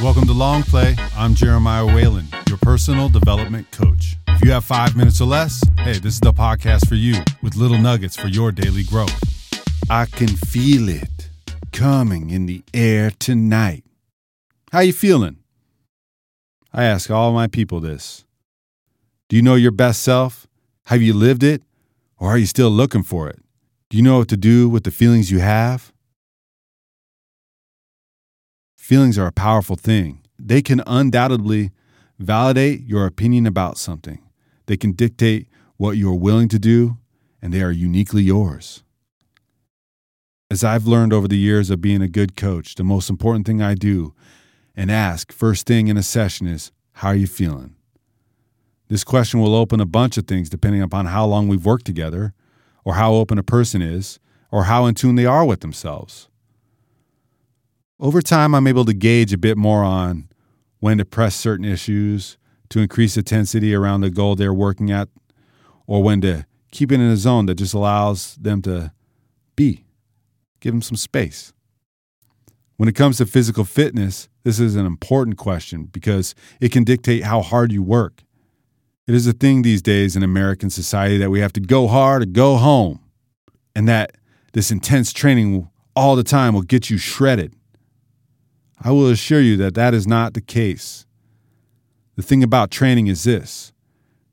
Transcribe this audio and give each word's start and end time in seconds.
Welcome 0.00 0.26
to 0.28 0.32
Long 0.32 0.62
Play. 0.62 0.94
I'm 1.16 1.34
Jeremiah 1.34 1.84
Whalen, 1.84 2.28
your 2.48 2.58
personal 2.58 3.08
development 3.08 3.68
coach. 3.72 4.14
If 4.28 4.44
you 4.44 4.52
have 4.52 4.64
five 4.64 4.94
minutes 4.94 5.20
or 5.20 5.24
less, 5.24 5.60
hey, 5.78 5.98
this 5.98 6.14
is 6.14 6.20
the 6.20 6.32
podcast 6.32 6.88
for 6.88 6.94
you 6.94 7.16
with 7.42 7.56
little 7.56 7.78
nuggets 7.78 8.16
for 8.16 8.28
your 8.28 8.52
daily 8.52 8.84
growth. 8.84 9.12
I 9.90 10.06
can 10.06 10.28
feel 10.28 10.88
it 10.88 11.30
coming 11.72 12.30
in 12.30 12.46
the 12.46 12.62
air 12.72 13.10
tonight. 13.10 13.82
How 14.70 14.80
you 14.80 14.92
feeling? 14.92 15.38
I 16.72 16.84
ask 16.84 17.10
all 17.10 17.32
my 17.32 17.48
people 17.48 17.80
this. 17.80 18.24
Do 19.28 19.34
you 19.34 19.42
know 19.42 19.56
your 19.56 19.72
best 19.72 20.04
self? 20.04 20.46
Have 20.86 21.02
you 21.02 21.12
lived 21.12 21.42
it? 21.42 21.60
Or 22.20 22.28
are 22.28 22.38
you 22.38 22.46
still 22.46 22.70
looking 22.70 23.02
for 23.02 23.28
it? 23.28 23.40
Do 23.90 23.96
you 23.96 24.04
know 24.04 24.18
what 24.18 24.28
to 24.28 24.36
do 24.36 24.68
with 24.68 24.84
the 24.84 24.92
feelings 24.92 25.32
you 25.32 25.40
have? 25.40 25.92
Feelings 28.88 29.18
are 29.18 29.26
a 29.26 29.32
powerful 29.32 29.76
thing. 29.76 30.22
They 30.38 30.62
can 30.62 30.82
undoubtedly 30.86 31.72
validate 32.18 32.86
your 32.86 33.04
opinion 33.04 33.46
about 33.46 33.76
something. 33.76 34.22
They 34.64 34.78
can 34.78 34.92
dictate 34.92 35.46
what 35.76 35.98
you 35.98 36.08
are 36.08 36.14
willing 36.14 36.48
to 36.48 36.58
do, 36.58 36.96
and 37.42 37.52
they 37.52 37.60
are 37.60 37.70
uniquely 37.70 38.22
yours. 38.22 38.82
As 40.50 40.64
I've 40.64 40.86
learned 40.86 41.12
over 41.12 41.28
the 41.28 41.36
years 41.36 41.68
of 41.68 41.82
being 41.82 42.00
a 42.00 42.08
good 42.08 42.34
coach, 42.34 42.76
the 42.76 42.82
most 42.82 43.10
important 43.10 43.46
thing 43.46 43.60
I 43.60 43.74
do 43.74 44.14
and 44.74 44.90
ask 44.90 45.32
first 45.32 45.66
thing 45.66 45.88
in 45.88 45.98
a 45.98 46.02
session 46.02 46.46
is, 46.46 46.72
How 46.92 47.08
are 47.08 47.14
you 47.14 47.26
feeling? 47.26 47.74
This 48.88 49.04
question 49.04 49.38
will 49.38 49.54
open 49.54 49.82
a 49.82 49.84
bunch 49.84 50.16
of 50.16 50.26
things 50.26 50.48
depending 50.48 50.80
upon 50.80 51.04
how 51.04 51.26
long 51.26 51.46
we've 51.46 51.66
worked 51.66 51.84
together, 51.84 52.32
or 52.86 52.94
how 52.94 53.12
open 53.12 53.36
a 53.36 53.42
person 53.42 53.82
is, 53.82 54.18
or 54.50 54.64
how 54.64 54.86
in 54.86 54.94
tune 54.94 55.16
they 55.16 55.26
are 55.26 55.44
with 55.44 55.60
themselves. 55.60 56.30
Over 58.00 58.22
time, 58.22 58.54
I'm 58.54 58.68
able 58.68 58.84
to 58.84 58.94
gauge 58.94 59.32
a 59.32 59.38
bit 59.38 59.56
more 59.56 59.82
on 59.82 60.28
when 60.78 60.98
to 60.98 61.04
press 61.04 61.34
certain 61.34 61.64
issues 61.64 62.38
to 62.68 62.80
increase 62.80 63.16
intensity 63.16 63.74
around 63.74 64.02
the 64.02 64.10
goal 64.10 64.36
they're 64.36 64.54
working 64.54 64.90
at, 64.90 65.08
or 65.86 66.02
when 66.02 66.20
to 66.20 66.46
keep 66.70 66.92
it 66.92 66.96
in 66.96 67.00
a 67.00 67.16
zone 67.16 67.46
that 67.46 67.56
just 67.56 67.74
allows 67.74 68.36
them 68.36 68.62
to 68.62 68.92
be. 69.56 69.84
Give 70.60 70.72
them 70.72 70.82
some 70.82 70.96
space. 70.96 71.52
When 72.76 72.88
it 72.88 72.94
comes 72.94 73.16
to 73.16 73.26
physical 73.26 73.64
fitness, 73.64 74.28
this 74.44 74.60
is 74.60 74.76
an 74.76 74.86
important 74.86 75.36
question 75.36 75.84
because 75.84 76.36
it 76.60 76.70
can 76.70 76.84
dictate 76.84 77.24
how 77.24 77.42
hard 77.42 77.72
you 77.72 77.82
work. 77.82 78.22
It 79.08 79.14
is 79.14 79.26
a 79.26 79.32
thing 79.32 79.62
these 79.62 79.82
days 79.82 80.14
in 80.14 80.22
American 80.22 80.70
society 80.70 81.18
that 81.18 81.30
we 81.30 81.40
have 81.40 81.52
to 81.54 81.60
go 81.60 81.88
hard 81.88 82.22
or 82.22 82.26
go 82.26 82.56
home, 82.58 83.00
and 83.74 83.88
that 83.88 84.12
this 84.52 84.70
intense 84.70 85.12
training 85.12 85.68
all 85.96 86.14
the 86.14 86.22
time 86.22 86.54
will 86.54 86.62
get 86.62 86.90
you 86.90 86.98
shredded. 86.98 87.56
I 88.80 88.92
will 88.92 89.08
assure 89.08 89.40
you 89.40 89.56
that 89.56 89.74
that 89.74 89.92
is 89.92 90.06
not 90.06 90.34
the 90.34 90.40
case. 90.40 91.04
The 92.16 92.22
thing 92.22 92.42
about 92.42 92.70
training 92.70 93.08
is 93.08 93.24
this 93.24 93.72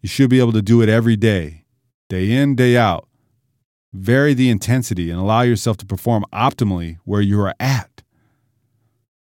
you 0.00 0.08
should 0.08 0.30
be 0.30 0.38
able 0.38 0.52
to 0.52 0.62
do 0.62 0.80
it 0.80 0.88
every 0.88 1.16
day, 1.16 1.64
day 2.08 2.30
in, 2.30 2.54
day 2.54 2.76
out. 2.76 3.08
Vary 3.92 4.34
the 4.34 4.50
intensity 4.50 5.10
and 5.10 5.18
allow 5.18 5.42
yourself 5.42 5.76
to 5.78 5.86
perform 5.86 6.24
optimally 6.32 6.98
where 7.04 7.20
you 7.20 7.40
are 7.40 7.54
at. 7.58 8.02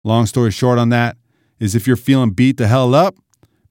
Long 0.04 0.26
story 0.26 0.52
short 0.52 0.78
on 0.78 0.90
that 0.90 1.18
is 1.60 1.74
if 1.74 1.88
you're 1.88 1.96
feeling 1.96 2.32
beat 2.32 2.58
the 2.58 2.68
hell 2.68 2.94
up, 2.94 3.16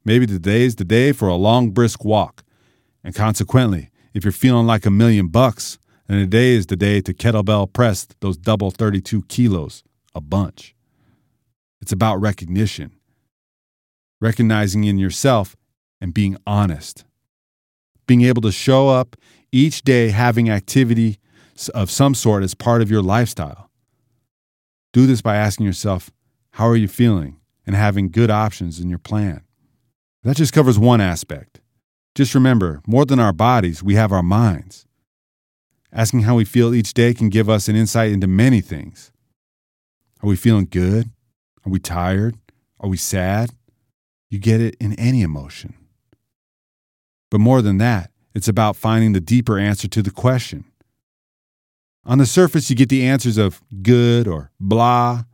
maybe 0.05 0.27
today's 0.27 0.77
the 0.77 0.85
day 0.85 1.13
for 1.13 1.29
a 1.29 1.35
long, 1.35 1.71
brisk 1.71 2.05
walk. 2.05 2.43
And 3.05 3.15
consequently, 3.15 3.91
if 4.15 4.25
you're 4.25 4.33
feeling 4.33 4.67
like 4.67 4.87
a 4.87 4.91
million 4.91 5.29
bucks, 5.29 5.79
then 6.07 6.19
today 6.19 6.51
is 6.51 6.67
the 6.67 6.77
day 6.77 7.01
to 7.03 7.15
kettlebell 7.15 7.73
press 7.73 8.09
those 8.21 8.37
double 8.37 8.71
32 8.71 9.23
kilos, 9.23 9.85
a 10.15 10.21
bunch. 10.21 10.75
It's 11.81 11.93
about 11.93 12.21
recognition, 12.21 12.93
recognizing 14.21 14.85
in 14.85 14.99
yourself 14.99 15.57
and 16.01 16.15
being 16.15 16.37
honest. 16.47 17.05
Being 18.07 18.23
able 18.23 18.43
to 18.43 18.53
show 18.53 18.89
up 18.89 19.17
each 19.53 19.83
day 19.83 20.09
having 20.11 20.51
activity 20.51 21.19
of 21.75 21.91
some 21.91 22.15
sort 22.15 22.43
as 22.43 22.55
part 22.55 22.83
of 22.83 22.91
your 22.91 23.03
lifestyle. 23.03 23.71
Do 24.93 25.07
this 25.07 25.23
by 25.23 25.37
asking 25.37 25.67
yourself, 25.67 26.11
How 26.53 26.67
are 26.67 26.77
you 26.77 26.89
feeling? 26.89 27.37
and 27.67 27.77
having 27.77 28.11
good 28.11 28.31
options 28.31 28.81
in 28.81 28.89
your 28.89 28.99
plan. 28.99 29.43
That 30.25 30.37
just 30.37 30.53
covers 30.53 30.77
one 30.77 31.01
aspect. 31.01 31.61
Just 32.17 32.35
remember, 32.35 32.83
more 32.85 33.05
than 33.05 33.21
our 33.21 33.33
bodies, 33.33 33.81
we 33.81 33.95
have 33.95 34.11
our 34.11 34.25
minds. 34.25 34.87
Asking 35.93 36.23
how 36.23 36.35
we 36.35 36.45
feel 36.45 36.75
each 36.75 36.95
day 36.95 37.15
can 37.15 37.29
give 37.29 37.49
us 37.49 37.69
an 37.69 37.77
insight 37.77 38.11
into 38.11 38.27
many 38.27 38.61
things. 38.61 39.13
Are 40.21 40.29
we 40.29 40.35
feeling 40.35 40.67
good? 40.69 41.11
Are 41.67 41.71
we 41.71 41.79
tired? 41.79 42.37
Are 42.79 42.89
we 42.89 42.97
sad? 42.97 43.51
You 44.31 44.39
get 44.39 44.61
it 44.61 44.77
in 44.81 44.95
any 44.95 45.23
emotion. 45.23 45.75
But 47.31 47.41
more 47.41 47.63
than 47.63 47.79
that, 47.79 48.11
it's 48.35 48.49
about 48.49 48.77
finding 48.77 49.13
the 49.13 49.21
deeper 49.21 49.59
answer 49.59 49.89
to 49.89 50.03
the 50.03 50.11
question. 50.11 50.65
On 52.05 52.19
the 52.19 52.27
surface, 52.27 52.71
you 52.71 52.77
get 52.77 52.89
the 52.89 53.07
answers 53.07 53.37
of 53.37 53.61
good 53.83 54.27
or 54.27 54.51
blah. 54.59 55.25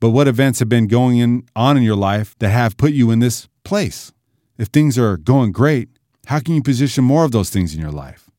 But 0.00 0.10
what 0.10 0.28
events 0.28 0.58
have 0.58 0.68
been 0.68 0.88
going 0.88 1.18
in, 1.18 1.46
on 1.54 1.76
in 1.76 1.82
your 1.82 1.96
life 1.96 2.36
that 2.38 2.50
have 2.50 2.76
put 2.76 2.92
you 2.92 3.10
in 3.10 3.18
this 3.18 3.48
place? 3.64 4.12
If 4.58 4.68
things 4.68 4.98
are 4.98 5.16
going 5.16 5.52
great, 5.52 5.88
how 6.26 6.40
can 6.40 6.54
you 6.54 6.62
position 6.62 7.04
more 7.04 7.24
of 7.24 7.32
those 7.32 7.50
things 7.50 7.74
in 7.74 7.80
your 7.80 7.90
life 7.90 8.30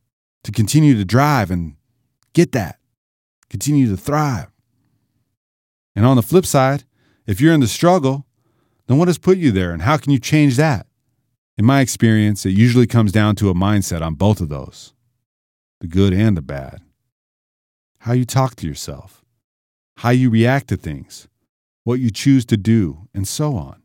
to 0.44 0.52
continue 0.52 0.96
to 0.96 1.06
drive 1.06 1.52
and 1.52 1.76
get 2.34 2.52
that, 2.54 2.80
continue 3.50 3.88
to 3.90 3.98
thrive? 3.98 4.48
And 5.98 6.06
on 6.06 6.16
the 6.16 6.22
flip 6.22 6.46
side, 6.46 6.84
if 7.26 7.42
you're 7.42 7.56
in 7.56 7.60
the 7.60 7.68
struggle, 7.68 8.28
then 8.86 9.00
what 9.00 9.08
has 9.08 9.18
put 9.18 9.40
you 9.40 9.52
there 9.52 9.72
and 9.72 9.82
how 9.82 9.98
can 9.98 10.12
you 10.12 10.20
change 10.20 10.56
that? 10.56 10.86
In 11.58 11.66
my 11.66 11.82
experience, 11.82 12.46
it 12.46 12.52
usually 12.52 12.86
comes 12.86 13.12
down 13.12 13.36
to 13.38 13.50
a 13.50 13.56
mindset 13.56 14.04
on 14.04 14.14
both 14.14 14.40
of 14.40 14.48
those 14.48 14.94
the 15.82 15.88
good 15.88 16.14
and 16.14 16.38
the 16.38 16.42
bad. 16.44 16.82
How 18.02 18.14
you 18.14 18.26
talk 18.26 18.56
to 18.58 18.68
yourself, 18.68 19.26
how 19.98 20.12
you 20.12 20.30
react 20.30 20.68
to 20.68 20.78
things, 20.78 21.28
what 21.84 22.00
you 22.00 22.12
choose 22.12 22.46
to 22.46 22.58
do, 22.58 23.08
and 23.16 23.28
so 23.28 23.56
on. 23.56 23.82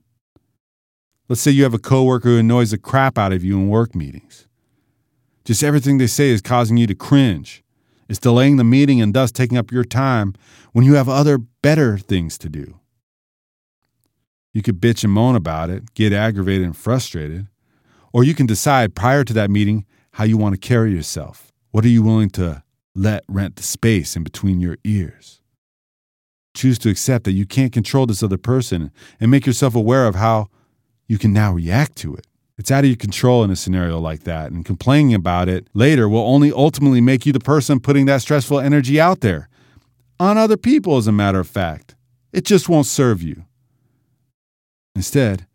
Let's 1.30 1.40
say 1.40 1.50
you 1.50 1.62
have 1.62 1.72
a 1.72 1.78
coworker 1.78 2.28
who 2.28 2.38
annoys 2.38 2.72
the 2.72 2.78
crap 2.78 3.16
out 3.16 3.32
of 3.32 3.42
you 3.42 3.58
in 3.58 3.70
work 3.70 3.94
meetings. 3.94 4.46
Just 5.46 5.64
everything 5.64 5.96
they 5.96 6.06
say 6.06 6.28
is 6.28 6.42
causing 6.42 6.76
you 6.76 6.86
to 6.88 6.94
cringe. 6.94 7.64
It's 8.12 8.18
delaying 8.18 8.58
the 8.58 8.62
meeting 8.62 9.00
and 9.00 9.14
thus 9.14 9.32
taking 9.32 9.56
up 9.56 9.72
your 9.72 9.84
time 9.84 10.34
when 10.72 10.84
you 10.84 10.96
have 10.96 11.08
other 11.08 11.38
better 11.38 11.96
things 11.96 12.36
to 12.36 12.50
do. 12.50 12.78
You 14.52 14.60
could 14.60 14.82
bitch 14.82 15.02
and 15.02 15.10
moan 15.10 15.34
about 15.34 15.70
it, 15.70 15.94
get 15.94 16.12
aggravated 16.12 16.66
and 16.66 16.76
frustrated, 16.76 17.46
or 18.12 18.22
you 18.22 18.34
can 18.34 18.44
decide 18.44 18.94
prior 18.94 19.24
to 19.24 19.32
that 19.32 19.50
meeting 19.50 19.86
how 20.10 20.24
you 20.24 20.36
want 20.36 20.52
to 20.52 20.58
carry 20.58 20.92
yourself. 20.92 21.54
What 21.70 21.86
are 21.86 21.88
you 21.88 22.02
willing 22.02 22.28
to 22.32 22.62
let 22.94 23.24
rent 23.28 23.56
the 23.56 23.62
space 23.62 24.14
in 24.14 24.24
between 24.24 24.60
your 24.60 24.76
ears? 24.84 25.40
Choose 26.54 26.78
to 26.80 26.90
accept 26.90 27.24
that 27.24 27.32
you 27.32 27.46
can't 27.46 27.72
control 27.72 28.04
this 28.04 28.22
other 28.22 28.36
person 28.36 28.90
and 29.20 29.30
make 29.30 29.46
yourself 29.46 29.74
aware 29.74 30.06
of 30.06 30.16
how 30.16 30.48
you 31.08 31.16
can 31.16 31.32
now 31.32 31.50
react 31.50 31.96
to 31.96 32.14
it. 32.14 32.26
It's 32.58 32.70
out 32.70 32.84
of 32.84 32.90
your 32.90 32.96
control 32.96 33.42
in 33.42 33.50
a 33.50 33.56
scenario 33.56 33.98
like 33.98 34.24
that, 34.24 34.52
and 34.52 34.64
complaining 34.64 35.14
about 35.14 35.48
it 35.48 35.68
later 35.74 36.08
will 36.08 36.20
only 36.20 36.52
ultimately 36.52 37.00
make 37.00 37.24
you 37.26 37.32
the 37.32 37.40
person 37.40 37.80
putting 37.80 38.06
that 38.06 38.22
stressful 38.22 38.60
energy 38.60 39.00
out 39.00 39.20
there 39.20 39.48
on 40.20 40.38
other 40.38 40.56
people, 40.56 40.96
as 40.96 41.06
a 41.06 41.12
matter 41.12 41.40
of 41.40 41.48
fact. 41.48 41.96
It 42.32 42.44
just 42.44 42.68
won't 42.68 42.86
serve 42.86 43.22
you. 43.22 43.44
Instead, 44.94 45.46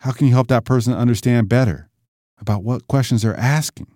how 0.00 0.12
can 0.12 0.26
you 0.26 0.34
help 0.34 0.48
that 0.48 0.64
person 0.64 0.92
understand 0.92 1.48
better 1.48 1.88
about 2.38 2.64
what 2.64 2.88
questions 2.88 3.22
they're 3.22 3.38
asking? 3.38 3.86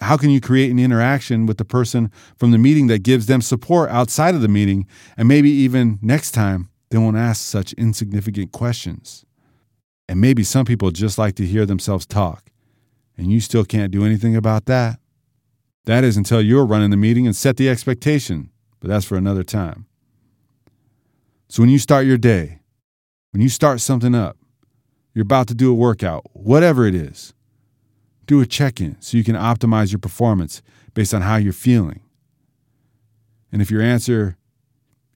How 0.00 0.16
can 0.16 0.30
you 0.30 0.40
create 0.40 0.70
an 0.70 0.78
interaction 0.78 1.44
with 1.44 1.58
the 1.58 1.64
person 1.64 2.10
from 2.38 2.52
the 2.52 2.58
meeting 2.58 2.86
that 2.86 3.02
gives 3.02 3.26
them 3.26 3.42
support 3.42 3.90
outside 3.90 4.34
of 4.34 4.40
the 4.40 4.48
meeting 4.48 4.86
and 5.16 5.26
maybe 5.26 5.50
even 5.50 5.98
next 6.00 6.30
time 6.30 6.70
they 6.90 6.98
won't 6.98 7.16
ask 7.16 7.42
such 7.42 7.72
insignificant 7.74 8.52
questions? 8.52 9.25
And 10.08 10.20
maybe 10.20 10.44
some 10.44 10.64
people 10.64 10.90
just 10.90 11.18
like 11.18 11.34
to 11.36 11.46
hear 11.46 11.66
themselves 11.66 12.06
talk, 12.06 12.50
and 13.16 13.32
you 13.32 13.40
still 13.40 13.64
can't 13.64 13.90
do 13.90 14.04
anything 14.04 14.36
about 14.36 14.66
that. 14.66 15.00
That 15.84 16.04
is 16.04 16.16
until 16.16 16.40
you're 16.40 16.66
running 16.66 16.90
the 16.90 16.96
meeting 16.96 17.26
and 17.26 17.34
set 17.34 17.56
the 17.56 17.68
expectation, 17.68 18.50
but 18.80 18.88
that's 18.88 19.04
for 19.04 19.16
another 19.16 19.42
time. 19.42 19.86
So 21.48 21.62
when 21.62 21.70
you 21.70 21.78
start 21.78 22.06
your 22.06 22.18
day, 22.18 22.60
when 23.30 23.40
you 23.40 23.48
start 23.48 23.80
something 23.80 24.14
up, 24.14 24.36
you're 25.14 25.22
about 25.22 25.48
to 25.48 25.54
do 25.54 25.70
a 25.70 25.74
workout, 25.74 26.24
whatever 26.32 26.86
it 26.86 26.94
is, 26.94 27.34
do 28.26 28.40
a 28.40 28.46
check 28.46 28.80
in 28.80 29.00
so 29.00 29.16
you 29.16 29.24
can 29.24 29.36
optimize 29.36 29.92
your 29.92 29.98
performance 29.98 30.60
based 30.94 31.14
on 31.14 31.22
how 31.22 31.36
you're 31.36 31.52
feeling. 31.52 32.00
And 33.52 33.62
if 33.62 33.70
your 33.70 33.82
answer 33.82 34.36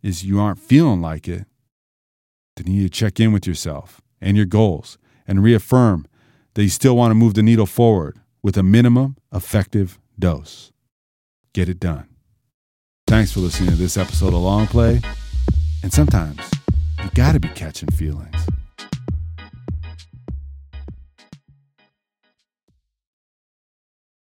is 0.03 0.25
you 0.25 0.41
aren't 0.41 0.59
feeling 0.59 1.01
like 1.01 1.29
it, 1.29 1.47
then 2.57 2.67
you 2.67 2.83
need 2.83 2.93
to 2.93 2.99
check 2.99 3.21
in 3.21 3.33
with 3.33 3.47
yourself 3.47 4.01
and 4.21 4.37
your 4.37 4.47
goals 4.47 4.99
and 5.27 5.43
reaffirm 5.43 6.07
that 6.55 6.63
you 6.63 6.69
still 6.69 6.97
want 6.97 7.11
to 7.11 7.15
move 7.15 7.35
the 7.35 7.43
needle 7.43 7.67
forward 7.67 8.19
with 8.43 8.57
a 8.57 8.63
minimum 8.63 9.17
effective 9.33 9.99
dose. 10.19 10.73
Get 11.53 11.69
it 11.69 11.81
done. 11.81 12.07
Thanks 13.07 13.33
for 13.33 13.41
listening 13.41 13.71
to 13.71 13.77
this 13.77 13.97
episode 13.97 14.29
of 14.35 14.41
Long 14.41 14.67
Play. 14.67 15.01
And 15.83 15.93
sometimes 15.93 16.51
You 17.03 17.11
got 17.15 17.33
to 17.33 17.41
be 17.41 17.49
catching 17.49 17.89
feelings. 17.91 18.37